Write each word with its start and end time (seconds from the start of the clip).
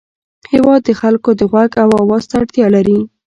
هېواد 0.53 0.81
د 0.85 0.89
خلکو 1.01 1.29
د 1.39 1.41
غوږ 1.51 1.71
او 1.83 1.89
اواز 2.01 2.23
ته 2.29 2.35
اړتیا 2.41 2.67
لري. 2.75 2.99